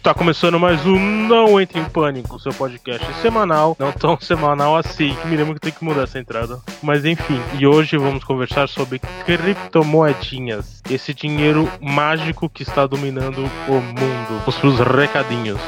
Está 0.00 0.14
começando 0.14 0.58
mais 0.58 0.86
um 0.86 0.98
Não 1.28 1.60
Entre 1.60 1.78
em 1.78 1.84
Pânico, 1.84 2.40
seu 2.40 2.54
podcast 2.54 3.06
semanal, 3.20 3.76
não 3.78 3.92
tão 3.92 4.18
semanal 4.18 4.74
assim, 4.74 5.14
que 5.14 5.28
me 5.28 5.36
lembro 5.36 5.52
que 5.52 5.60
tem 5.60 5.72
que 5.72 5.84
mudar 5.84 6.04
essa 6.04 6.18
entrada. 6.18 6.58
Mas 6.82 7.04
enfim, 7.04 7.38
e 7.58 7.66
hoje 7.66 7.98
vamos 7.98 8.24
conversar 8.24 8.66
sobre 8.66 8.98
criptomoedinhas, 9.26 10.82
esse 10.88 11.12
dinheiro 11.12 11.70
mágico 11.82 12.48
que 12.48 12.62
está 12.62 12.86
dominando 12.86 13.44
o 13.68 13.74
mundo. 13.74 14.42
Os 14.46 14.56
pros 14.56 14.78
recadinhos. 14.78 15.60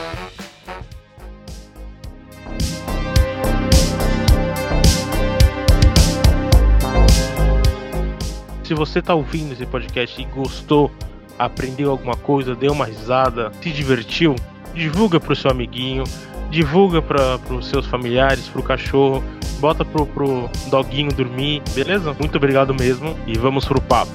Se 8.64 8.72
você 8.72 9.00
está 9.00 9.14
ouvindo 9.14 9.52
esse 9.52 9.66
podcast 9.66 10.18
e 10.18 10.24
gostou, 10.24 10.90
aprendeu 11.38 11.90
alguma 11.90 12.16
coisa, 12.16 12.54
deu 12.54 12.72
uma 12.72 12.84
risada, 12.84 13.50
se 13.62 13.70
divertiu, 13.70 14.34
divulga 14.74 15.18
pro 15.18 15.36
seu 15.36 15.50
amiguinho, 15.50 16.04
divulga 16.50 17.00
para 17.00 17.38
os 17.50 17.66
seus 17.66 17.86
familiares, 17.86 18.48
pro 18.48 18.62
cachorro, 18.62 19.22
bota 19.58 19.84
pro, 19.84 20.06
pro 20.06 20.50
doguinho 20.68 21.12
dormir, 21.12 21.62
beleza? 21.74 22.14
Muito 22.18 22.36
obrigado 22.36 22.74
mesmo 22.74 23.16
e 23.26 23.36
vamos 23.38 23.64
pro 23.64 23.80
papo. 23.80 24.12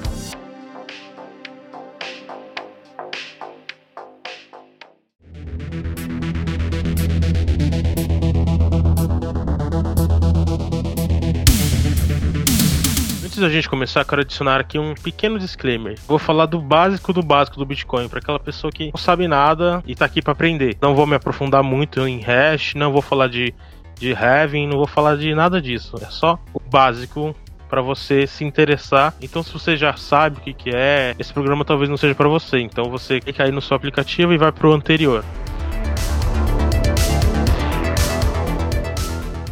Da 13.48 13.54
gente 13.54 13.68
começar, 13.68 14.04
quero 14.04 14.20
adicionar 14.20 14.60
aqui 14.60 14.78
um 14.78 14.94
pequeno 14.94 15.38
disclaimer. 15.38 15.98
Vou 16.06 16.18
falar 16.18 16.44
do 16.44 16.60
básico 16.60 17.14
do 17.14 17.22
básico 17.22 17.56
do 17.56 17.64
Bitcoin, 17.64 18.06
para 18.06 18.18
aquela 18.18 18.38
pessoa 18.38 18.70
que 18.70 18.90
não 18.92 19.00
sabe 19.00 19.26
nada 19.26 19.82
e 19.86 19.94
tá 19.94 20.04
aqui 20.04 20.20
para 20.20 20.32
aprender. 20.32 20.76
Não 20.82 20.94
vou 20.94 21.06
me 21.06 21.16
aprofundar 21.16 21.62
muito 21.62 22.06
em 22.06 22.20
hash, 22.20 22.74
não 22.74 22.92
vou 22.92 23.00
falar 23.00 23.28
de, 23.28 23.54
de 23.98 24.12
halving, 24.12 24.66
não 24.66 24.76
vou 24.76 24.86
falar 24.86 25.16
de 25.16 25.34
nada 25.34 25.62
disso. 25.62 25.96
É 26.02 26.10
só 26.10 26.38
o 26.52 26.60
básico 26.60 27.34
para 27.70 27.80
você 27.80 28.26
se 28.26 28.44
interessar. 28.44 29.14
Então, 29.22 29.42
se 29.42 29.50
você 29.50 29.78
já 29.78 29.94
sabe 29.94 30.36
o 30.36 30.40
que, 30.42 30.52
que 30.52 30.70
é, 30.70 31.14
esse 31.18 31.32
programa 31.32 31.64
talvez 31.64 31.88
não 31.88 31.96
seja 31.96 32.14
para 32.14 32.28
você. 32.28 32.58
Então, 32.58 32.84
você 32.90 33.18
clica 33.18 33.44
aí 33.44 33.50
no 33.50 33.62
seu 33.62 33.74
aplicativo 33.78 34.30
e 34.34 34.36
vai 34.36 34.52
pro 34.52 34.74
anterior. 34.74 35.24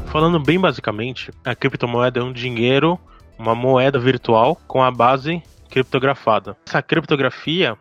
Falando 0.09 0.39
bem 0.39 0.61
basicamente, 0.61 1.31
a 1.43 1.55
criptomoeda 1.55 2.21
é 2.21 2.23
um 2.23 2.33
dinheiro 2.33 3.01
uma 3.39 3.55
moeda 3.55 3.99
virtual 3.99 4.57
com 4.67 4.83
a 4.83 4.91
base 4.91 5.43
criptografada. 5.69 6.57
Essa 6.67 6.83
criptografia 6.83 7.77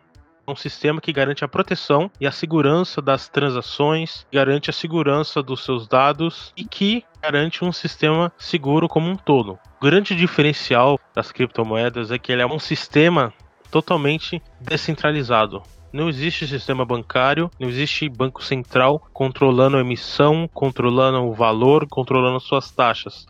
é 0.46 0.50
um 0.50 0.56
sistema 0.56 1.00
que 1.00 1.12
garante 1.12 1.44
a 1.44 1.48
proteção 1.48 2.10
e 2.20 2.26
a 2.26 2.30
segurança 2.30 3.02
das 3.02 3.28
transações, 3.28 4.26
garante 4.32 4.70
a 4.70 4.72
segurança 4.72 5.42
dos 5.42 5.64
seus 5.64 5.88
dados 5.88 6.52
e 6.56 6.64
que 6.64 7.04
garante 7.20 7.64
um 7.64 7.72
sistema 7.72 8.32
seguro 8.38 8.88
como 8.88 9.10
um 9.10 9.16
todo. 9.16 9.58
O 9.80 9.84
grande 9.84 10.14
diferencial 10.14 11.00
das 11.14 11.32
criptomoedas 11.32 12.10
é 12.10 12.18
que 12.18 12.30
ele 12.30 12.42
é 12.42 12.46
um 12.46 12.58
sistema 12.58 13.32
totalmente 13.70 14.40
descentralizado. 14.60 15.62
Não 15.92 16.08
existe 16.08 16.46
sistema 16.46 16.84
bancário, 16.84 17.50
não 17.58 17.68
existe 17.68 18.08
banco 18.08 18.44
central 18.44 19.00
controlando 19.12 19.76
a 19.76 19.80
emissão, 19.80 20.48
controlando 20.52 21.24
o 21.24 21.32
valor, 21.32 21.86
controlando 21.88 22.38
suas 22.38 22.70
taxas. 22.70 23.26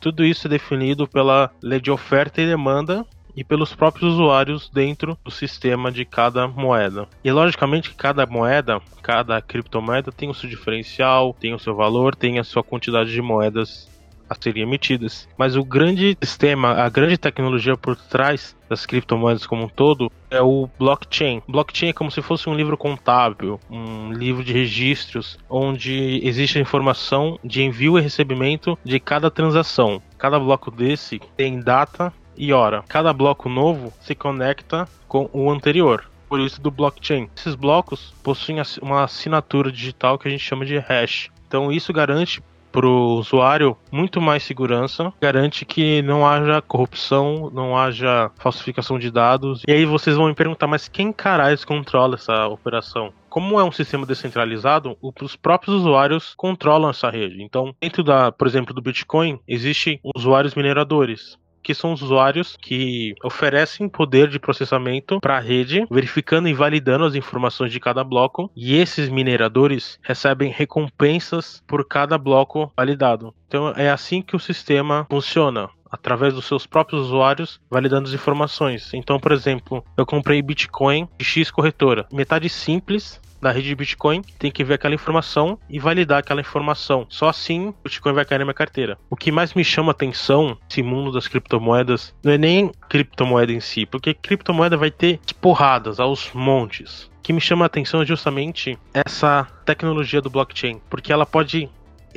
Tudo 0.00 0.24
isso 0.24 0.46
é 0.46 0.50
definido 0.50 1.06
pela 1.06 1.50
lei 1.62 1.80
de 1.80 1.90
oferta 1.90 2.40
e 2.40 2.46
demanda 2.46 3.04
e 3.36 3.44
pelos 3.44 3.74
próprios 3.74 4.14
usuários 4.14 4.68
dentro 4.68 5.16
do 5.24 5.30
sistema 5.30 5.92
de 5.92 6.04
cada 6.04 6.48
moeda. 6.48 7.08
E 7.22 7.30
logicamente 7.30 7.94
cada 7.94 8.26
moeda, 8.26 8.80
cada 9.00 9.40
criptomoeda 9.40 10.10
tem 10.10 10.28
o 10.28 10.34
seu 10.34 10.48
diferencial, 10.48 11.36
tem 11.38 11.54
o 11.54 11.58
seu 11.58 11.74
valor, 11.74 12.16
tem 12.16 12.38
a 12.38 12.44
sua 12.44 12.64
quantidade 12.64 13.12
de 13.12 13.22
moedas 13.22 13.88
a 14.28 14.34
serem 14.40 14.62
emitidas. 14.62 15.28
Mas 15.36 15.56
o 15.56 15.64
grande 15.64 16.16
sistema, 16.22 16.72
a 16.72 16.88
grande 16.88 17.16
tecnologia 17.16 17.76
por 17.76 17.96
trás 17.96 18.56
das 18.68 18.84
criptomoedas 18.84 19.46
como 19.46 19.64
um 19.64 19.68
todo 19.68 20.10
é 20.30 20.40
o 20.40 20.68
blockchain. 20.78 21.42
Blockchain 21.48 21.90
é 21.90 21.92
como 21.92 22.10
se 22.10 22.20
fosse 22.20 22.48
um 22.48 22.54
livro 22.54 22.76
contábil, 22.76 23.58
um 23.70 24.12
livro 24.12 24.44
de 24.44 24.52
registros 24.52 25.38
onde 25.48 26.20
existe 26.22 26.58
a 26.58 26.62
informação 26.62 27.38
de 27.42 27.62
envio 27.62 27.98
e 27.98 28.02
recebimento 28.02 28.78
de 28.84 29.00
cada 29.00 29.30
transação. 29.30 30.02
Cada 30.18 30.38
bloco 30.38 30.70
desse 30.70 31.20
tem 31.36 31.60
data 31.60 32.12
e 32.36 32.52
hora. 32.52 32.84
Cada 32.88 33.12
bloco 33.12 33.48
novo 33.48 33.92
se 34.00 34.14
conecta 34.14 34.86
com 35.06 35.28
o 35.32 35.50
anterior 35.50 36.04
por 36.28 36.40
isso 36.40 36.60
do 36.60 36.70
blockchain. 36.70 37.28
Esses 37.34 37.54
blocos 37.54 38.12
possuem 38.22 38.58
uma 38.82 39.04
assinatura 39.04 39.72
digital 39.72 40.18
que 40.18 40.28
a 40.28 40.30
gente 40.30 40.44
chama 40.44 40.66
de 40.66 40.78
hash. 40.78 41.30
Então 41.46 41.72
isso 41.72 41.92
garante 41.92 42.42
para 42.78 42.86
o 42.86 43.16
usuário 43.16 43.76
muito 43.90 44.20
mais 44.20 44.44
segurança, 44.44 45.12
garante 45.20 45.64
que 45.64 46.00
não 46.02 46.24
haja 46.24 46.62
corrupção, 46.62 47.50
não 47.52 47.76
haja 47.76 48.30
falsificação 48.36 49.00
de 49.00 49.10
dados. 49.10 49.62
E 49.66 49.72
aí 49.72 49.84
vocês 49.84 50.14
vão 50.14 50.28
me 50.28 50.34
perguntar, 50.34 50.68
mas 50.68 50.86
quem 50.86 51.12
caralho 51.12 51.58
controla 51.66 52.14
essa 52.14 52.46
operação? 52.46 53.12
Como 53.28 53.58
é 53.58 53.64
um 53.64 53.72
sistema 53.72 54.06
descentralizado, 54.06 54.96
os 55.02 55.34
próprios 55.34 55.74
usuários 55.74 56.34
controlam 56.36 56.90
essa 56.90 57.10
rede. 57.10 57.42
Então, 57.42 57.74
dentro 57.80 58.04
da, 58.04 58.30
por 58.30 58.46
exemplo, 58.46 58.72
do 58.72 58.80
Bitcoin, 58.80 59.40
existem 59.48 59.98
usuários 60.14 60.54
mineradores 60.54 61.36
que 61.62 61.74
são 61.74 61.92
usuários 61.92 62.56
que 62.60 63.14
oferecem 63.22 63.88
poder 63.88 64.28
de 64.28 64.38
processamento 64.38 65.20
para 65.20 65.36
a 65.36 65.40
rede, 65.40 65.86
verificando 65.90 66.48
e 66.48 66.54
validando 66.54 67.04
as 67.04 67.14
informações 67.14 67.72
de 67.72 67.80
cada 67.80 68.02
bloco, 68.04 68.50
e 68.56 68.76
esses 68.76 69.08
mineradores 69.08 69.98
recebem 70.02 70.50
recompensas 70.50 71.62
por 71.66 71.86
cada 71.86 72.18
bloco 72.18 72.72
validado. 72.76 73.34
Então 73.46 73.72
é 73.76 73.90
assim 73.90 74.22
que 74.22 74.36
o 74.36 74.40
sistema 74.40 75.06
funciona 75.10 75.68
através 75.90 76.34
dos 76.34 76.44
seus 76.44 76.66
próprios 76.66 77.06
usuários, 77.06 77.60
validando 77.70 78.08
as 78.08 78.14
informações. 78.14 78.92
Então, 78.92 79.18
por 79.18 79.32
exemplo, 79.32 79.84
eu 79.96 80.04
comprei 80.04 80.42
Bitcoin 80.42 81.08
de 81.18 81.24
X 81.24 81.50
corretora, 81.50 82.06
metade 82.12 82.48
simples, 82.48 83.20
da 83.40 83.50
rede 83.50 83.68
de 83.68 83.74
Bitcoin 83.74 84.22
tem 84.38 84.50
que 84.50 84.64
ver 84.64 84.74
aquela 84.74 84.94
informação 84.94 85.58
e 85.68 85.78
validar 85.78 86.18
aquela 86.18 86.40
informação. 86.40 87.06
Só 87.08 87.28
assim 87.28 87.68
o 87.68 87.74
Bitcoin 87.84 88.12
vai 88.12 88.24
cair 88.24 88.38
na 88.38 88.44
minha 88.44 88.54
carteira. 88.54 88.98
O 89.10 89.16
que 89.16 89.32
mais 89.32 89.54
me 89.54 89.64
chama 89.64 89.92
atenção 89.92 90.56
nesse 90.68 90.82
mundo 90.82 91.12
das 91.12 91.28
criptomoedas 91.28 92.14
não 92.22 92.32
é 92.32 92.38
nem 92.38 92.70
criptomoeda 92.88 93.52
em 93.52 93.60
si, 93.60 93.86
porque 93.86 94.14
criptomoeda 94.14 94.76
vai 94.76 94.90
ter 94.90 95.20
porradas 95.40 96.00
aos 96.00 96.32
montes. 96.32 97.10
O 97.18 97.22
que 97.28 97.32
me 97.32 97.40
chama 97.40 97.66
atenção 97.66 98.00
é 98.00 98.06
justamente 98.06 98.78
essa 98.94 99.46
tecnologia 99.64 100.20
do 100.20 100.30
blockchain, 100.30 100.80
porque 100.88 101.12
ela 101.12 101.26
pode 101.26 101.68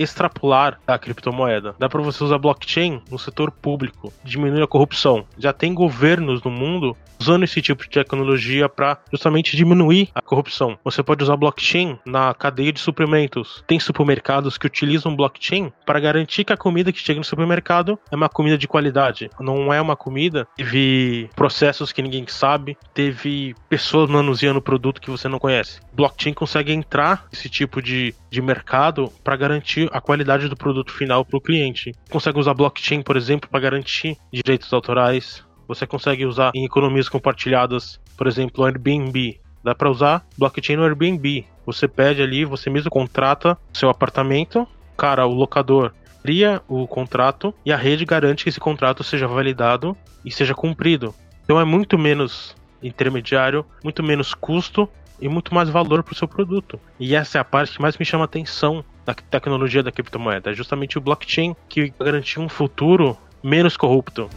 extrapolar 0.02 0.80
a 0.88 0.98
criptomoeda. 0.98 1.76
Dá 1.78 1.90
para 1.90 2.02
você 2.02 2.24
usar 2.24 2.38
blockchain 2.38 3.02
no 3.10 3.20
setor 3.20 3.52
público, 3.52 4.12
diminuir 4.24 4.64
a 4.64 4.68
corrupção. 4.68 5.26
Já 5.38 5.54
tem 5.54 5.74
governos 5.74 6.44
no 6.44 6.52
mundo 6.52 6.96
usando 7.20 7.44
esse 7.44 7.62
tipo 7.62 7.84
de 7.84 7.90
tecnologia 7.90 8.68
para 8.68 8.98
justamente 9.12 9.56
diminuir 9.56 10.10
a 10.16 10.22
corrupção. 10.22 10.78
Você 10.84 11.04
pode 11.04 11.24
usar 11.24 11.38
blockchain 11.38 12.00
na 12.04 12.34
cadeia 12.34 12.74
de 12.74 12.80
suprimentos. 12.80 13.64
Tem 13.68 13.80
supermercados 13.80 14.58
que 14.58 14.66
utilizam 14.66 15.16
blockchain 15.16 15.72
para 15.86 16.00
garantir 16.00 16.44
que 16.44 16.54
a 16.54 16.58
comida 16.58 16.92
que 16.92 17.00
chega 17.00 17.20
no 17.20 17.24
supermercado 17.24 18.00
é 18.12 18.16
uma 18.16 18.28
comida 18.28 18.58
de 18.58 18.68
qualidade. 18.68 19.30
Não 19.40 19.72
é 19.72 19.80
uma 19.80 19.96
comida 19.96 20.48
teve 20.56 21.30
processos 21.36 21.92
que 21.92 22.02
ninguém 22.02 22.26
sabe, 22.28 22.78
teve 22.94 23.56
pessoas 23.70 24.10
manuseando 24.10 24.60
o 24.60 24.62
produto 24.62 25.02
que 25.02 25.10
você 25.10 25.28
não 25.28 25.40
conhece. 25.40 25.80
Blockchain 25.94 26.34
consegue 26.34 26.72
entrar 26.72 27.26
nesse 27.32 27.50
tipo 27.50 27.82
de, 27.82 28.16
de 28.31 28.42
mercado 28.42 29.12
para 29.24 29.36
garantir 29.36 29.90
a 29.92 30.00
qualidade 30.00 30.47
do 30.47 30.56
produto 30.56 30.92
final 30.94 31.25
para 31.25 31.38
o 31.38 31.42
cliente. 31.42 31.94
Consegue 32.09 32.40
usar 32.40 32.53
blockchain, 32.53 33.02
por 33.02 33.18
exemplo, 33.18 33.50
para 33.50 33.59
garantir 33.59 34.17
direitos 34.32 34.72
autorais, 34.72 35.44
você 35.67 35.85
consegue 35.85 36.26
usar 36.26 36.52
em 36.56 36.66
economias 36.66 37.08
compartilhadas, 37.08 38.00
por 38.17 38.28
exemplo, 38.28 38.64
o 38.64 38.66
Airbnb. 38.66 39.40
Dá 39.64 39.76
para 39.76 39.91
usar 39.91 40.26
blockchain 40.38 40.78
no 40.78 40.84
Airbnb. 40.84 41.46
Você 41.66 41.88
pede 41.88 42.22
ali, 42.22 42.46
você 42.46 42.70
mesmo 42.70 42.90
contrata 42.90 43.58
seu 43.73 43.90
apartamento, 43.90 44.67
cara, 44.97 45.26
o 45.26 45.34
locador 45.34 45.94
cria 46.23 46.61
o 46.67 46.88
contrato 46.88 47.53
e 47.66 47.72
a 47.72 47.78
rede 47.78 48.06
garante 48.06 48.44
que 48.44 48.50
esse 48.50 48.59
contrato 48.59 49.03
seja 49.03 49.28
validado 49.28 49.96
e 50.23 50.32
seja 50.32 50.53
cumprido. 50.53 51.14
Então 51.44 51.59
é 51.59 51.66
muito 51.66 51.97
menos 51.97 52.56
intermediário, 52.82 53.66
muito 53.84 54.03
menos 54.03 54.34
custo 54.34 54.90
e 55.22 55.29
muito 55.29 55.53
mais 55.53 55.70
valor 55.70 56.02
para 56.03 56.14
o 56.14 56.16
seu 56.16 56.28
produto. 56.28 56.79
E 57.00 57.16
essa 57.16 57.38
é 57.38 57.41
a 57.41 57.46
parte 57.46 57.73
que 57.73 57.82
mais 57.82 57.97
me 57.97 58.03
chama 58.03 58.23
a 58.23 58.26
atenção 58.26 58.84
da 59.06 59.14
tecnologia 59.14 59.84
da 59.84 59.91
criptomoeda, 59.91 60.52
é 60.52 60.53
justamente 60.53 60.97
o 60.97 61.02
blockchain 61.02 61.56
que 61.70 61.94
garante 62.00 62.40
um 62.40 62.50
futuro 62.50 63.18
menos 63.44 63.78
corrupto. 63.78 64.29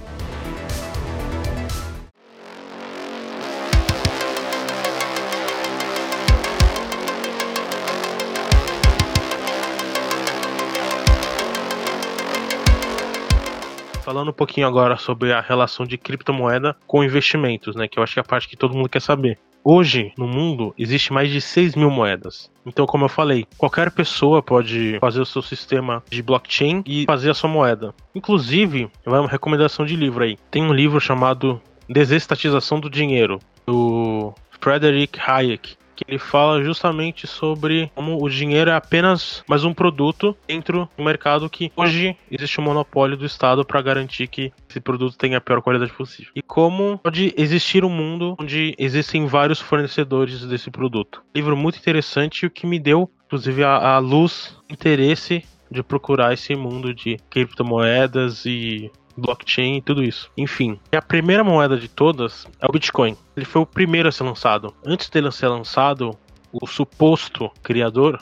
Falando 14.03 14.29
um 14.29 14.35
pouquinho 14.35 14.67
agora 14.67 14.97
sobre 14.97 15.33
a 15.33 15.41
relação 15.41 15.87
de 15.87 15.97
criptomoeda 15.97 16.77
com 16.87 17.03
investimentos, 17.03 17.75
né? 17.75 17.89
Que 17.89 17.99
eu 17.99 18.03
acho 18.03 18.13
que 18.13 18.21
é 18.21 18.23
a 18.23 18.25
parte 18.25 18.47
que 18.47 18.57
todo 18.57 18.75
mundo 18.75 18.89
quer 18.89 19.01
saber. 19.01 19.39
Hoje, 19.67 20.13
no 20.19 20.29
mundo, 20.29 20.75
existe 20.79 21.11
mais 21.11 21.31
de 21.31 21.41
6 21.41 21.75
mil 21.75 21.91
moedas. 21.91 22.51
Então, 22.67 22.85
como 22.85 23.07
eu 23.07 23.09
falei, 23.09 23.47
qualquer 23.57 23.91
pessoa 23.91 24.43
pode 24.43 24.99
fazer 25.01 25.23
o 25.23 25.27
seu 25.27 25.41
sistema 25.41 26.05
de 26.11 26.23
blockchain 26.23 26.83
e 26.85 27.07
fazer 27.07 27.31
a 27.31 27.35
sua 27.35 27.49
moeda. 27.49 27.95
Inclusive, 28.15 28.91
vai 29.07 29.19
uma 29.19 29.29
recomendação 29.29 29.87
de 29.87 29.97
livro 29.97 30.23
aí. 30.23 30.37
Tem 30.51 30.63
um 30.63 30.73
livro 30.73 31.01
chamado 31.01 31.63
Desestatização 31.89 32.79
do 32.79 32.91
Dinheiro, 32.91 33.41
do 33.67 34.35
Frederick 34.61 35.19
Hayek 35.19 35.77
que 35.95 36.05
ele 36.07 36.19
fala 36.19 36.63
justamente 36.63 37.27
sobre 37.27 37.91
como 37.95 38.23
o 38.23 38.29
dinheiro 38.29 38.71
é 38.71 38.75
apenas 38.75 39.43
mais 39.49 39.65
um 39.65 39.73
produto 39.73 40.37
dentro 40.47 40.89
do 40.97 41.05
mercado 41.05 41.49
que 41.49 41.71
hoje 41.77 42.17
existe 42.31 42.61
um 42.61 42.65
monopólio 42.65 43.17
do 43.17 43.27
Estado 43.27 43.65
para 43.65 43.81
garantir 43.83 44.27
que 44.27 44.53
esse 44.69 44.81
produto 44.81 45.17
tenha 45.17 45.39
a 45.39 45.41
pior 45.41 45.63
qualidade 45.63 45.93
possível. 45.93 46.33
E 46.35 46.43
como 46.43 46.99
pode 46.99 47.33
existir 47.37 47.85
um 47.85 47.91
mundo 47.91 48.37
onde 48.41 48.75
existem 48.79 49.27
vários 49.27 49.61
fornecedores 49.61 50.45
desse 50.45 50.71
produto. 50.71 51.23
Livro 51.35 51.57
muito 51.57 51.79
interessante 51.79 52.47
o 52.47 52.51
que 52.51 52.67
me 52.67 52.79
deu, 52.79 53.11
inclusive, 53.27 53.65
a, 53.65 53.95
a 53.95 53.99
luz, 53.99 54.57
interesse 54.69 55.45
de 55.71 55.83
procurar 55.83 56.33
esse 56.33 56.55
mundo 56.55 56.95
de 56.95 57.17
criptomoedas 57.29 58.45
e 58.47 58.91
blockchain 59.17 59.77
e 59.77 59.83
tudo 59.83 60.03
isso. 60.03 60.31
Enfim, 60.37 60.79
a 60.93 61.03
primeira 61.03 61.45
moeda 61.45 61.77
de 61.77 61.89
todas 61.89 62.47
é 62.61 62.67
o 62.67 62.73
Bitcoin. 62.73 63.17
Ele 63.37 63.47
foi 63.47 63.63
o 63.63 63.67
primeiro 63.67 64.09
a 64.09 64.13
ser 64.13 64.25
lançado. 64.25 64.75
Antes 64.85 65.09
dele 65.09 65.31
ser 65.31 65.49
lançado, 65.49 66.17
o 66.53 66.67
suposto 66.67 67.51
criador 67.63 68.21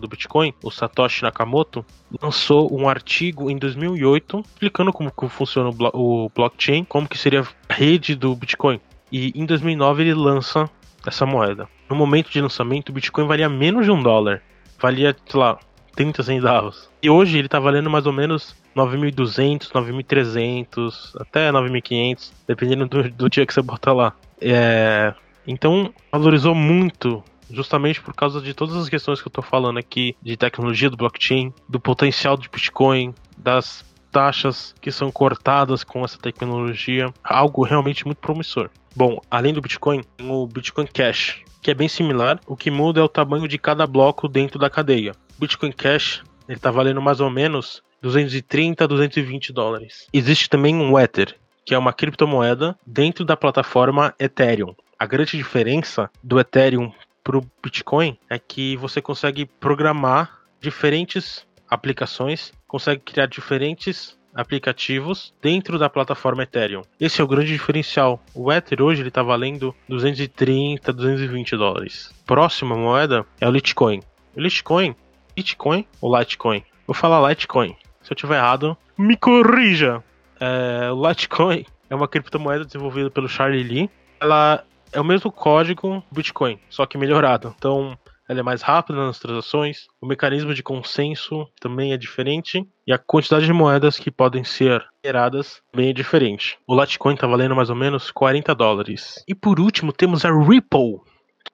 do 0.00 0.08
Bitcoin, 0.08 0.54
o 0.62 0.70
Satoshi 0.70 1.22
Nakamoto, 1.22 1.84
lançou 2.22 2.74
um 2.74 2.88
artigo 2.88 3.50
em 3.50 3.58
2008 3.58 4.40
explicando 4.40 4.92
como, 4.92 5.10
como 5.10 5.30
funciona 5.30 5.68
o, 5.68 5.72
blo 5.72 5.90
o 5.92 6.30
blockchain, 6.34 6.84
como 6.84 7.06
que 7.06 7.18
seria 7.18 7.42
a 7.68 7.74
rede 7.74 8.14
do 8.14 8.34
Bitcoin. 8.34 8.80
E 9.12 9.30
em 9.34 9.44
2009 9.44 10.02
ele 10.02 10.14
lança 10.14 10.70
essa 11.06 11.26
moeda. 11.26 11.68
No 11.88 11.96
momento 11.96 12.30
de 12.30 12.40
lançamento, 12.40 12.88
o 12.88 12.92
Bitcoin 12.92 13.26
valia 13.26 13.48
menos 13.48 13.84
de 13.84 13.90
um 13.90 14.02
dólar. 14.02 14.42
Valia, 14.80 15.14
sei 15.26 15.40
lá, 15.40 15.58
30 15.94 16.22
centavos. 16.22 16.88
E 17.02 17.10
hoje 17.10 17.38
ele 17.38 17.48
tá 17.48 17.58
valendo 17.58 17.90
mais 17.90 18.06
ou 18.06 18.12
menos 18.12 18.54
9.200, 18.78 19.70
9.300, 19.72 21.20
até 21.20 21.50
9.500, 21.50 22.32
dependendo 22.46 22.86
do, 22.86 23.10
do, 23.10 23.28
dia 23.28 23.44
que 23.44 23.52
você 23.52 23.60
bota 23.60 23.92
lá. 23.92 24.14
É, 24.40 25.12
então, 25.46 25.92
valorizou 26.12 26.54
muito, 26.54 27.22
justamente 27.50 28.00
por 28.00 28.14
causa 28.14 28.40
de 28.40 28.54
todas 28.54 28.76
as 28.76 28.88
questões 28.88 29.20
que 29.20 29.26
eu 29.26 29.32
tô 29.32 29.42
falando 29.42 29.78
aqui, 29.78 30.16
de 30.22 30.36
tecnologia 30.36 30.88
do 30.88 30.96
blockchain, 30.96 31.52
do 31.68 31.80
potencial 31.80 32.36
do 32.36 32.48
Bitcoin, 32.48 33.14
das 33.36 33.84
taxas 34.12 34.74
que 34.80 34.90
são 34.90 35.10
cortadas 35.10 35.84
com 35.84 36.04
essa 36.04 36.18
tecnologia, 36.18 37.12
algo 37.22 37.64
realmente 37.64 38.06
muito 38.06 38.18
promissor. 38.18 38.70
Bom, 38.94 39.20
além 39.30 39.52
do 39.52 39.60
Bitcoin, 39.60 40.02
tem 40.16 40.30
o 40.30 40.46
Bitcoin 40.46 40.86
Cash, 40.86 41.42
que 41.62 41.70
é 41.70 41.74
bem 41.74 41.88
similar, 41.88 42.40
o 42.46 42.56
que 42.56 42.70
muda 42.70 43.00
é 43.00 43.02
o 43.02 43.08
tamanho 43.08 43.46
de 43.46 43.58
cada 43.58 43.86
bloco 43.86 44.28
dentro 44.28 44.58
da 44.58 44.70
cadeia. 44.70 45.12
Bitcoin 45.38 45.72
Cash, 45.72 46.22
ele 46.48 46.58
tá 46.58 46.70
valendo 46.70 47.02
mais 47.02 47.20
ou 47.20 47.30
menos 47.30 47.82
230 48.02 48.84
a 48.84 48.86
220 48.86 49.52
dólares. 49.52 50.06
Existe 50.12 50.48
também 50.48 50.74
um 50.74 50.98
Ether, 50.98 51.34
que 51.64 51.74
é 51.74 51.78
uma 51.78 51.92
criptomoeda 51.92 52.78
dentro 52.86 53.24
da 53.24 53.36
plataforma 53.36 54.14
Ethereum. 54.18 54.74
A 54.98 55.06
grande 55.06 55.36
diferença 55.36 56.10
do 56.22 56.40
Ethereum 56.40 56.92
para 57.22 57.38
o 57.38 57.46
Bitcoin 57.62 58.18
é 58.28 58.38
que 58.38 58.76
você 58.76 59.02
consegue 59.02 59.44
programar 59.44 60.40
diferentes 60.60 61.46
aplicações, 61.68 62.52
consegue 62.66 63.02
criar 63.02 63.26
diferentes 63.26 64.18
aplicativos 64.34 65.34
dentro 65.42 65.78
da 65.78 65.90
plataforma 65.90 66.44
Ethereum. 66.44 66.82
Esse 67.00 67.20
é 67.20 67.24
o 67.24 67.28
grande 67.28 67.52
diferencial. 67.52 68.22
O 68.34 68.52
Ether 68.52 68.80
hoje 68.80 69.02
ele 69.02 69.08
está 69.08 69.22
valendo 69.22 69.74
230, 69.88 70.92
220 70.92 71.56
dólares. 71.56 72.14
Próxima 72.24 72.76
moeda 72.76 73.26
é 73.40 73.48
o 73.48 73.50
Litecoin. 73.50 74.00
O 74.36 74.40
Litecoin, 74.40 74.94
Bitcoin 75.34 75.84
ou 76.00 76.16
Litecoin? 76.16 76.62
Vou 76.86 76.94
falar 76.94 77.28
Litecoin. 77.28 77.76
Se 78.08 78.12
eu 78.12 78.16
tiver 78.16 78.38
errado, 78.38 78.74
me 78.96 79.18
corrija. 79.18 80.02
É, 80.40 80.90
o 80.90 81.06
Litecoin 81.06 81.66
é 81.90 81.94
uma 81.94 82.08
criptomoeda 82.08 82.64
desenvolvida 82.64 83.10
pelo 83.10 83.28
Charlie 83.28 83.62
Lee. 83.62 83.90
Ela 84.18 84.64
é 84.90 84.98
o 84.98 85.04
mesmo 85.04 85.30
código 85.30 86.02
do 86.10 86.16
Bitcoin, 86.16 86.58
só 86.70 86.86
que 86.86 86.96
melhorado. 86.96 87.54
Então, 87.58 87.98
ela 88.26 88.40
é 88.40 88.42
mais 88.42 88.62
rápida 88.62 88.98
nas 88.98 89.18
transações, 89.18 89.88
o 90.00 90.06
mecanismo 90.06 90.54
de 90.54 90.62
consenso 90.62 91.46
também 91.60 91.92
é 91.92 91.98
diferente 91.98 92.66
e 92.86 92.94
a 92.94 92.98
quantidade 92.98 93.44
de 93.44 93.52
moedas 93.52 93.98
que 93.98 94.10
podem 94.10 94.42
ser 94.42 94.82
geradas 95.04 95.60
também 95.70 95.90
é 95.90 95.92
diferente. 95.92 96.56
O 96.66 96.80
Litecoin 96.80 97.12
está 97.12 97.26
valendo 97.26 97.54
mais 97.54 97.68
ou 97.68 97.76
menos 97.76 98.10
40 98.10 98.54
dólares. 98.54 99.22
E 99.28 99.34
por 99.34 99.60
último, 99.60 99.92
temos 99.92 100.24
a 100.24 100.30
Ripple. 100.30 100.96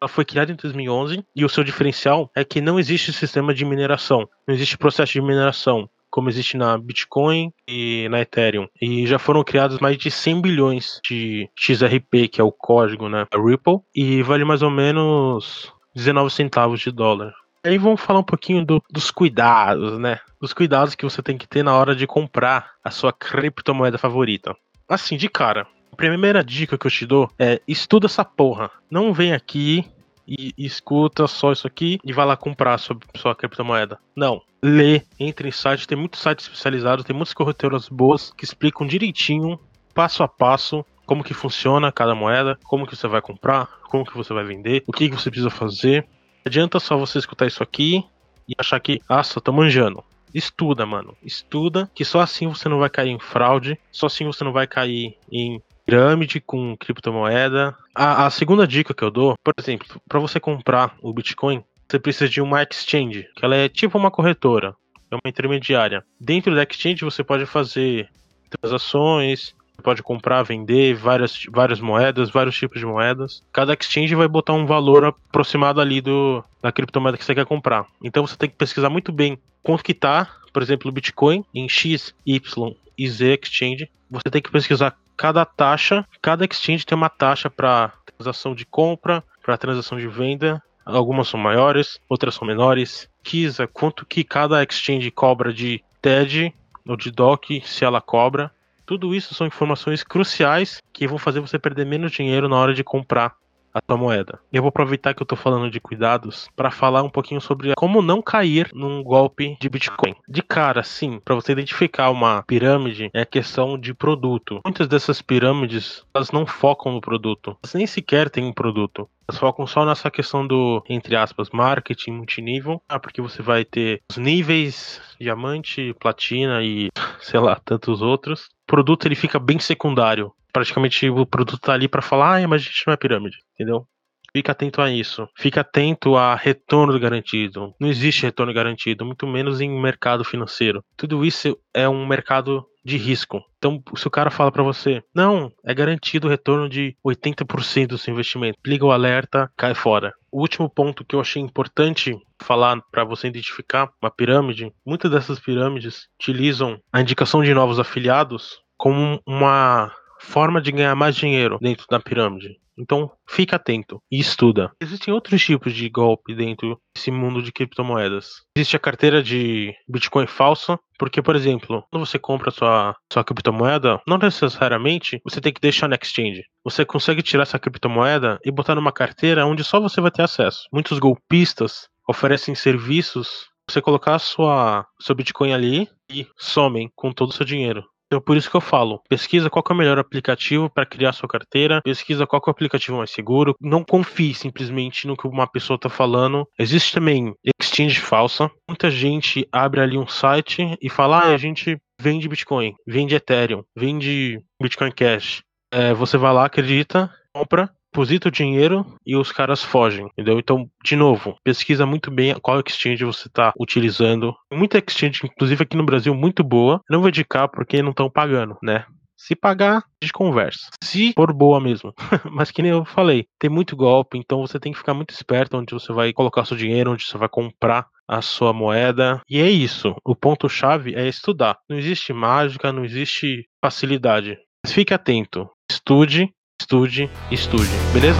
Ela 0.00 0.08
foi 0.08 0.24
criada 0.24 0.52
em 0.52 0.56
2011 0.56 1.24
e 1.34 1.44
o 1.44 1.48
seu 1.48 1.64
diferencial 1.64 2.30
é 2.32 2.44
que 2.44 2.60
não 2.60 2.78
existe 2.78 3.12
sistema 3.12 3.52
de 3.52 3.64
mineração, 3.64 4.28
não 4.46 4.54
existe 4.54 4.78
processo 4.78 5.14
de 5.14 5.20
mineração 5.20 5.90
como 6.14 6.28
existe 6.28 6.56
na 6.56 6.78
Bitcoin 6.78 7.52
e 7.66 8.08
na 8.08 8.20
Ethereum. 8.20 8.68
E 8.80 9.04
já 9.04 9.18
foram 9.18 9.42
criados 9.42 9.80
mais 9.80 9.98
de 9.98 10.12
100 10.12 10.40
bilhões 10.42 11.00
de 11.04 11.50
XRP, 11.58 12.28
que 12.28 12.40
é 12.40 12.44
o 12.44 12.52
código, 12.52 13.08
né, 13.08 13.26
Ripple, 13.34 13.80
e 13.92 14.22
vale 14.22 14.44
mais 14.44 14.62
ou 14.62 14.70
menos 14.70 15.72
19 15.92 16.30
centavos 16.30 16.78
de 16.78 16.92
dólar. 16.92 17.34
Aí 17.64 17.76
vamos 17.78 18.00
falar 18.00 18.20
um 18.20 18.24
pouquinho 18.24 18.64
do, 18.64 18.80
dos 18.88 19.10
cuidados, 19.10 19.98
né? 19.98 20.20
Dos 20.40 20.52
cuidados 20.52 20.94
que 20.94 21.04
você 21.04 21.20
tem 21.20 21.36
que 21.36 21.48
ter 21.48 21.64
na 21.64 21.74
hora 21.74 21.96
de 21.96 22.06
comprar 22.06 22.70
a 22.84 22.92
sua 22.92 23.12
criptomoeda 23.12 23.98
favorita. 23.98 24.54
Assim, 24.88 25.16
de 25.16 25.28
cara, 25.28 25.66
a 25.90 25.96
primeira 25.96 26.44
dica 26.44 26.78
que 26.78 26.86
eu 26.86 26.90
te 26.92 27.04
dou 27.04 27.28
é 27.36 27.60
estuda 27.66 28.06
essa 28.06 28.24
porra. 28.24 28.70
Não 28.88 29.12
vem 29.12 29.32
aqui 29.32 29.84
e, 30.26 30.54
escuta 30.58 31.26
só 31.26 31.52
isso 31.52 31.66
aqui 31.66 31.98
e 32.04 32.12
vai 32.12 32.26
lá 32.26 32.36
comprar 32.36 32.78
sua, 32.78 32.96
sua 33.16 33.34
criptomoeda. 33.34 33.98
Não. 34.16 34.42
Lê, 34.62 35.02
entre 35.18 35.48
em 35.48 35.52
site, 35.52 35.86
tem 35.86 35.96
muitos 35.96 36.20
sites 36.20 36.46
especializados, 36.46 37.04
tem 37.04 37.14
muitas 37.14 37.34
corretoras 37.34 37.88
boas 37.88 38.32
que 38.36 38.44
explicam 38.44 38.86
direitinho, 38.86 39.58
passo 39.94 40.22
a 40.22 40.28
passo, 40.28 40.84
como 41.06 41.22
que 41.22 41.34
funciona 41.34 41.92
cada 41.92 42.14
moeda, 42.14 42.58
como 42.64 42.86
que 42.86 42.96
você 42.96 43.06
vai 43.06 43.20
comprar, 43.20 43.68
como 43.88 44.04
que 44.04 44.16
você 44.16 44.32
vai 44.32 44.44
vender, 44.44 44.82
o 44.86 44.92
que, 44.92 45.08
que 45.08 45.14
você 45.14 45.30
precisa 45.30 45.50
fazer. 45.50 46.02
Não 46.02 46.46
adianta 46.46 46.80
só 46.80 46.96
você 46.96 47.18
escutar 47.18 47.46
isso 47.46 47.62
aqui 47.62 48.04
e 48.48 48.54
achar 48.58 48.80
que, 48.80 49.00
ah, 49.08 49.22
só 49.22 49.40
tô 49.40 49.52
manjando. 49.52 50.02
Estuda, 50.32 50.84
mano. 50.84 51.16
Estuda, 51.22 51.88
que 51.94 52.04
só 52.04 52.20
assim 52.20 52.48
você 52.48 52.68
não 52.68 52.78
vai 52.78 52.90
cair 52.90 53.10
em 53.10 53.20
fraude, 53.20 53.78
só 53.92 54.06
assim 54.06 54.24
você 54.24 54.42
não 54.42 54.52
vai 54.52 54.66
cair 54.66 55.16
em 55.30 55.62
pirâmide 55.84 56.40
com 56.40 56.76
criptomoeda. 56.76 57.76
A, 57.94 58.26
a 58.26 58.30
segunda 58.30 58.66
dica 58.66 58.94
que 58.94 59.02
eu 59.02 59.10
dou, 59.10 59.36
por 59.42 59.54
exemplo, 59.58 59.86
para 60.08 60.20
você 60.20 60.40
comprar 60.40 60.96
o 61.02 61.12
Bitcoin, 61.12 61.62
você 61.88 61.98
precisa 61.98 62.28
de 62.28 62.40
uma 62.40 62.62
exchange, 62.62 63.28
que 63.36 63.44
ela 63.44 63.54
é 63.54 63.68
tipo 63.68 63.98
uma 63.98 64.10
corretora, 64.10 64.74
é 65.10 65.14
uma 65.14 65.28
intermediária. 65.28 66.04
Dentro 66.18 66.54
da 66.54 66.62
exchange 66.62 67.04
você 67.04 67.22
pode 67.22 67.46
fazer 67.46 68.08
transações, 68.50 69.54
pode 69.82 70.02
comprar, 70.02 70.42
vender 70.42 70.94
várias, 70.94 71.44
várias 71.50 71.80
moedas, 71.80 72.30
vários 72.30 72.56
tipos 72.56 72.80
de 72.80 72.86
moedas. 72.86 73.42
Cada 73.52 73.74
exchange 73.74 74.14
vai 74.14 74.26
botar 74.26 74.54
um 74.54 74.66
valor 74.66 75.04
aproximado 75.04 75.80
ali 75.80 76.00
do, 76.00 76.42
da 76.62 76.72
criptomoeda 76.72 77.18
que 77.18 77.24
você 77.24 77.34
quer 77.34 77.44
comprar. 77.44 77.86
Então 78.02 78.26
você 78.26 78.36
tem 78.36 78.48
que 78.48 78.56
pesquisar 78.56 78.88
muito 78.88 79.12
bem 79.12 79.38
quanto 79.62 79.84
que 79.84 79.94
tá, 79.94 80.30
por 80.52 80.62
exemplo, 80.62 80.88
o 80.88 80.92
Bitcoin 80.92 81.44
em 81.54 81.68
X, 81.68 82.14
Y 82.24 82.74
e 82.96 83.08
Z 83.08 83.38
exchange. 83.42 83.90
Você 84.10 84.30
tem 84.30 84.40
que 84.40 84.50
pesquisar 84.50 84.96
cada 85.16 85.44
taxa, 85.44 86.04
cada 86.20 86.44
exchange 86.44 86.86
tem 86.86 86.96
uma 86.96 87.08
taxa 87.08 87.48
para 87.50 87.92
transação 88.16 88.54
de 88.54 88.64
compra, 88.64 89.22
para 89.42 89.58
transação 89.58 89.98
de 89.98 90.06
venda. 90.06 90.62
Algumas 90.84 91.28
são 91.28 91.40
maiores, 91.40 91.98
outras 92.08 92.34
são 92.34 92.46
menores. 92.46 93.08
Kisa, 93.22 93.66
quanto 93.66 94.04
que 94.04 94.22
cada 94.22 94.62
exchange 94.62 95.10
cobra 95.10 95.52
de 95.52 95.82
TED 96.02 96.54
ou 96.86 96.96
de 96.96 97.10
DOC, 97.10 97.62
se 97.64 97.84
ela 97.84 98.00
cobra. 98.00 98.50
Tudo 98.84 99.14
isso 99.14 99.34
são 99.34 99.46
informações 99.46 100.02
cruciais 100.02 100.82
que 100.92 101.06
vão 101.06 101.16
fazer 101.16 101.40
você 101.40 101.58
perder 101.58 101.86
menos 101.86 102.12
dinheiro 102.12 102.48
na 102.48 102.56
hora 102.56 102.74
de 102.74 102.84
comprar 102.84 103.34
a 103.74 103.80
tua 103.80 103.96
moeda. 103.96 104.38
Eu 104.52 104.62
vou 104.62 104.68
aproveitar 104.68 105.12
que 105.12 105.22
eu 105.22 105.26
tô 105.26 105.36
falando 105.36 105.70
de 105.70 105.80
cuidados 105.80 106.48
para 106.54 106.70
falar 106.70 107.02
um 107.02 107.10
pouquinho 107.10 107.40
sobre 107.40 107.74
como 107.74 108.00
não 108.00 108.22
cair 108.22 108.70
num 108.72 109.02
golpe 109.02 109.56
de 109.60 109.68
Bitcoin. 109.68 110.14
De 110.28 110.42
cara, 110.42 110.82
sim, 110.82 111.20
para 111.24 111.34
você 111.34 111.52
identificar 111.52 112.10
uma 112.10 112.42
pirâmide 112.44 113.10
é 113.12 113.24
questão 113.24 113.78
de 113.78 113.92
produto. 113.92 114.60
Muitas 114.64 114.86
dessas 114.86 115.20
pirâmides, 115.20 116.04
elas 116.14 116.30
não 116.30 116.46
focam 116.46 116.92
no 116.92 117.00
produto. 117.00 117.56
Elas 117.62 117.74
nem 117.74 117.86
sequer 117.86 118.30
têm 118.30 118.44
um 118.44 118.52
produto. 118.52 119.08
Elas 119.26 119.40
focam 119.40 119.66
só 119.66 119.84
nessa 119.84 120.10
questão 120.10 120.46
do, 120.46 120.84
entre 120.88 121.16
aspas, 121.16 121.50
marketing 121.50 122.12
multinível. 122.12 122.80
Ah, 122.88 123.00
porque 123.00 123.22
você 123.22 123.42
vai 123.42 123.64
ter 123.64 124.02
os 124.10 124.18
níveis 124.18 125.00
diamante, 125.18 125.94
platina 125.98 126.62
e, 126.62 126.90
sei 127.20 127.40
lá, 127.40 127.56
tantos 127.64 128.02
outros. 128.02 128.48
Produto 128.66 129.06
ele 129.06 129.14
fica 129.14 129.38
bem 129.38 129.58
secundário 129.58 130.32
praticamente 130.54 131.10
o 131.10 131.26
produto 131.26 131.58
tá 131.58 131.74
ali 131.74 131.88
para 131.88 132.00
falar, 132.00 132.40
ah, 132.40 132.48
mas 132.48 132.62
a 132.62 132.64
gente 132.64 132.84
não 132.86 132.94
é 132.94 132.96
pirâmide, 132.96 133.38
entendeu? 133.54 133.84
Fica 134.32 134.52
atento 134.52 134.80
a 134.80 134.90
isso. 134.90 135.28
Fica 135.36 135.60
atento 135.60 136.16
a 136.16 136.34
retorno 136.34 136.98
garantido. 136.98 137.72
Não 137.78 137.88
existe 137.88 138.22
retorno 138.22 138.52
garantido, 138.52 139.04
muito 139.04 139.26
menos 139.28 139.60
em 139.60 139.70
mercado 139.80 140.24
financeiro. 140.24 140.82
Tudo 140.96 141.24
isso 141.24 141.56
é 141.72 141.88
um 141.88 142.04
mercado 142.04 142.64
de 142.84 142.96
risco. 142.96 143.40
Então, 143.58 143.80
se 143.96 144.06
o 144.08 144.10
cara 144.10 144.30
fala 144.30 144.50
para 144.50 144.62
você, 144.62 145.02
não, 145.14 145.52
é 145.64 145.72
garantido 145.72 146.26
o 146.26 146.30
retorno 146.30 146.68
de 146.68 146.96
80% 147.06 147.86
do 147.86 147.98
seu 147.98 148.12
investimento, 148.12 148.58
liga 148.66 148.84
o 148.84 148.90
alerta, 148.90 149.50
cai 149.56 149.72
fora. 149.72 150.12
O 150.32 150.40
último 150.40 150.68
ponto 150.68 151.04
que 151.04 151.14
eu 151.14 151.20
achei 151.20 151.40
importante 151.40 152.16
falar 152.44 152.80
para 152.90 153.04
você 153.04 153.26
identificar 153.28 153.90
uma 154.00 154.10
pirâmide, 154.10 154.72
muitas 154.86 155.10
dessas 155.10 155.40
pirâmides 155.40 156.08
utilizam 156.20 156.78
a 156.92 157.00
indicação 157.00 157.42
de 157.42 157.52
novos 157.54 157.80
afiliados 157.80 158.58
como 158.76 159.20
uma 159.26 159.90
forma 160.20 160.60
de 160.60 160.72
ganhar 160.72 160.94
mais 160.94 161.16
dinheiro 161.16 161.58
dentro 161.60 161.86
da 161.88 162.00
pirâmide. 162.00 162.56
Então, 162.76 163.10
fica 163.28 163.56
atento 163.56 164.02
e 164.10 164.18
estuda. 164.18 164.72
Existem 164.80 165.14
outros 165.14 165.42
tipos 165.42 165.72
de 165.72 165.88
golpe 165.88 166.34
dentro 166.34 166.78
desse 166.94 167.10
mundo 167.10 167.42
de 167.42 167.52
criptomoedas. 167.52 168.42
Existe 168.56 168.76
a 168.76 168.80
carteira 168.80 169.22
de 169.22 169.72
Bitcoin 169.88 170.26
falsa, 170.26 170.78
porque, 170.98 171.22
por 171.22 171.36
exemplo, 171.36 171.84
quando 171.90 172.04
você 172.04 172.18
compra 172.18 172.50
sua, 172.50 172.96
sua 173.12 173.24
criptomoeda, 173.24 174.00
não 174.06 174.18
necessariamente 174.18 175.20
você 175.24 175.40
tem 175.40 175.52
que 175.52 175.60
deixar 175.60 175.88
na 175.88 175.96
exchange. 175.96 176.42
Você 176.64 176.84
consegue 176.84 177.22
tirar 177.22 177.42
essa 177.42 177.58
criptomoeda 177.58 178.40
e 178.44 178.50
botar 178.50 178.74
numa 178.74 178.92
carteira 178.92 179.46
onde 179.46 179.62
só 179.62 179.80
você 179.80 180.00
vai 180.00 180.10
ter 180.10 180.22
acesso. 180.22 180.62
Muitos 180.72 180.98
golpistas 180.98 181.88
oferecem 182.08 182.54
serviços 182.54 183.48
você 183.68 183.80
colocar 183.80 184.18
sua 184.18 184.86
seu 185.00 185.14
Bitcoin 185.14 185.52
ali 185.52 185.88
e 186.10 186.26
somem 186.36 186.90
com 186.94 187.12
todo 187.12 187.30
o 187.30 187.32
seu 187.32 187.46
dinheiro. 187.46 187.84
Então 188.06 188.20
por 188.20 188.36
isso 188.36 188.50
que 188.50 188.56
eu 188.56 188.60
falo, 188.60 189.00
pesquisa 189.08 189.50
qual 189.50 189.64
é 189.68 189.72
o 189.72 189.76
melhor 189.76 189.98
aplicativo 189.98 190.70
para 190.70 190.86
criar 190.86 191.12
sua 191.12 191.28
carteira, 191.28 191.80
pesquisa 191.82 192.26
qual 192.26 192.40
é 192.46 192.48
o 192.48 192.52
aplicativo 192.52 192.98
mais 192.98 193.10
seguro, 193.10 193.54
não 193.60 193.82
confie 193.82 194.34
simplesmente 194.34 195.06
no 195.06 195.16
que 195.16 195.26
uma 195.26 195.46
pessoa 195.46 195.76
está 195.76 195.88
falando. 195.88 196.46
Existe 196.58 196.92
também 196.92 197.34
exchange 197.58 198.00
falsa. 198.00 198.50
Muita 198.68 198.90
gente 198.90 199.48
abre 199.50 199.80
ali 199.80 199.98
um 199.98 200.06
site 200.06 200.76
e 200.80 200.90
fala: 200.90 201.20
ah, 201.20 201.34
a 201.34 201.36
gente 201.38 201.78
vende 202.00 202.28
Bitcoin, 202.28 202.74
vende 202.86 203.14
Ethereum, 203.14 203.64
vende 203.76 204.38
Bitcoin 204.62 204.92
Cash. 204.92 205.42
É, 205.72 205.92
você 205.92 206.16
vai 206.16 206.32
lá, 206.32 206.44
acredita, 206.44 207.10
compra, 207.34 207.68
deposita 207.94 208.28
o 208.28 208.32
dinheiro 208.32 208.84
e 209.06 209.16
os 209.16 209.30
caras 209.30 209.62
fogem, 209.62 210.06
entendeu? 210.06 210.36
Então, 210.40 210.68
de 210.84 210.96
novo, 210.96 211.36
pesquisa 211.44 211.86
muito 211.86 212.10
bem 212.10 212.34
qual 212.42 212.60
exchange 212.60 213.04
você 213.04 213.28
está 213.28 213.52
utilizando. 213.56 214.34
Muita 214.52 214.78
exchange, 214.78 215.20
inclusive 215.24 215.62
aqui 215.62 215.76
no 215.76 215.86
Brasil, 215.86 216.12
muito 216.12 216.42
boa. 216.42 216.80
Não 216.90 216.98
vou 216.98 217.08
indicar 217.08 217.48
porque 217.48 217.80
não 217.80 217.90
estão 217.90 218.10
pagando, 218.10 218.58
né? 218.60 218.84
Se 219.16 219.36
pagar, 219.36 219.78
a 219.78 219.82
gente 220.04 220.12
conversa. 220.12 220.68
Se 220.82 221.12
for 221.14 221.32
boa 221.32 221.60
mesmo. 221.60 221.94
Mas 222.32 222.50
que 222.50 222.60
nem 222.60 222.72
eu 222.72 222.84
falei, 222.84 223.26
tem 223.38 223.48
muito 223.48 223.76
golpe, 223.76 224.18
então 224.18 224.40
você 224.40 224.58
tem 224.58 224.72
que 224.72 224.78
ficar 224.78 224.92
muito 224.92 225.14
esperto 225.14 225.56
onde 225.56 225.72
você 225.72 225.92
vai 225.92 226.12
colocar 226.12 226.44
seu 226.44 226.56
dinheiro, 226.56 226.92
onde 226.92 227.04
você 227.04 227.16
vai 227.16 227.28
comprar 227.28 227.86
a 228.08 228.20
sua 228.20 228.52
moeda. 228.52 229.22
E 229.30 229.38
é 229.38 229.48
isso. 229.48 229.94
O 230.04 230.16
ponto-chave 230.16 230.96
é 230.96 231.06
estudar. 231.06 231.58
Não 231.70 231.78
existe 231.78 232.12
mágica, 232.12 232.72
não 232.72 232.84
existe 232.84 233.48
facilidade. 233.64 234.36
Mas 234.64 234.72
fique 234.72 234.92
atento. 234.92 235.48
Estude 235.70 236.28
estude, 236.60 237.10
estude, 237.30 237.68
beleza? 237.92 238.18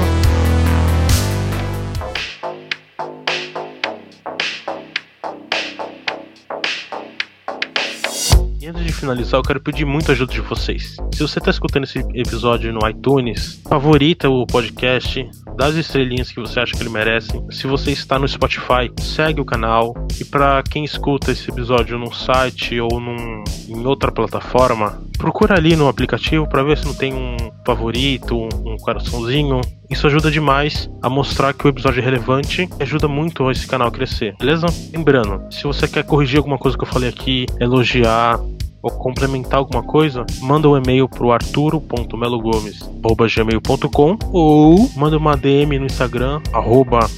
E 8.61 8.67
antes 8.67 8.85
de 8.85 8.93
finalizar, 8.93 9.39
eu 9.39 9.43
quero 9.43 9.61
pedir 9.61 9.85
muito 9.85 10.13
ajuda 10.13 10.33
de 10.33 10.41
vocês. 10.41 10.97
Se 11.13 11.23
você 11.23 11.39
está 11.39 11.51
escutando 11.51 11.85
esse 11.85 12.01
episódio 12.15 12.73
no 12.73 12.89
iTunes, 12.89 13.63
favorita 13.69 14.29
o 14.29 14.47
podcast, 14.47 15.29
dá 15.57 15.67
as 15.67 15.77
estrelinhas 15.77 16.31
que 16.31 16.41
você 16.41 16.61
acha 16.61 16.73
que 16.73 16.83
ele 16.83 16.91
merece. 16.91 17.33
Se 17.51 17.67
você 17.67 17.93
está 17.93 18.19
no 18.19 18.29
Spotify, 18.29 18.91
segue 19.01 19.41
o 19.41 19.45
canal. 19.45 19.95
E 20.21 20.25
para 20.25 20.63
quem 20.63 20.85
escuta 20.85 21.33
esse 21.33 21.51
episódio 21.51 21.99
num 21.99 22.13
site 22.13 22.81
ou 22.81 23.01
num, 23.01 23.45
em 23.69 23.87
outra 23.87 24.13
plataforma, 24.13 25.03
procura 25.17 25.57
ali 25.57 25.77
no 25.77 25.89
aplicativo 25.89 26.49
para 26.49 26.63
ver 26.63 26.79
se 26.79 26.87
não 26.87 26.95
tem 26.95 27.13
um 27.13 27.37
favorito, 27.65 28.37
um 28.37 28.77
coraçãozinho. 28.77 29.61
Isso 29.91 30.07
ajuda 30.07 30.31
demais 30.31 30.91
a 31.03 31.09
mostrar 31.09 31.53
que 31.53 31.67
o 31.67 31.69
episódio 31.69 32.01
é 32.01 32.05
relevante 32.05 32.69
e 32.79 32.83
ajuda 32.83 33.09
muito 33.09 33.51
esse 33.51 33.67
canal 33.67 33.89
a 33.89 33.91
crescer, 33.91 34.35
beleza? 34.39 34.67
Lembrando, 34.93 35.43
se 35.53 35.65
você 35.65 35.87
quer 35.87 36.05
corrigir 36.05 36.39
alguma 36.39 36.59
coisa 36.59 36.77
que 36.77 36.85
eu 36.85 36.89
falei 36.89 37.09
aqui, 37.09 37.47
elogiar, 37.61 38.41
ou 38.85 38.91
complementar 38.91 39.59
alguma 39.61 39.83
coisa, 39.83 40.27
manda 40.43 40.69
um 40.69 40.77
e-mail 40.77 41.09
pro 41.09 41.33
arturo.melogomes.gmail.com 41.33 44.19
ou 44.31 44.91
manda 44.95 45.17
uma 45.17 45.39
DM 45.39 45.79
no 45.79 45.87
Instagram, 45.87 46.43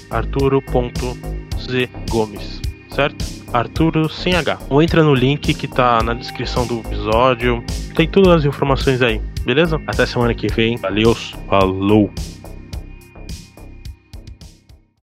arturo.zgomes, 0.09 2.61
certo? 2.89 3.25
Arturo 3.53 4.09
sem 4.09 4.37
H. 4.37 4.61
Ou 4.71 4.81
entra 4.81 5.03
no 5.03 5.13
link 5.13 5.53
que 5.55 5.67
tá 5.67 6.01
na 6.05 6.15
descrição 6.15 6.65
do 6.69 6.79
episódio. 6.81 7.65
Tem 7.97 8.09
todas 8.09 8.33
as 8.33 8.45
informações 8.45 9.03
aí, 9.03 9.21
beleza? 9.47 9.81
Até 9.87 10.05
semana 10.05 10.35
que 10.35 10.49
vem. 10.49 10.77
Valeu, 10.77 11.15
falou! 11.15 12.13